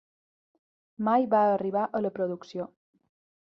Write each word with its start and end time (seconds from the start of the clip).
Mai 1.09 1.27
va 1.35 1.43
arribar 1.51 1.85
a 1.85 2.03
la 2.07 2.13
producció. 2.19 2.69